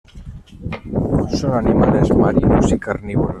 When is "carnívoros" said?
2.79-3.29